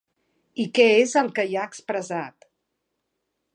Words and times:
I 0.63 0.63
què 0.77 0.85
és 1.01 1.13
el 1.21 1.29
que 1.39 1.45
hi 1.51 1.59
ha 1.59 1.67
expressat? 1.73 2.51